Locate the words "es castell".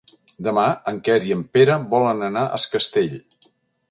2.61-3.15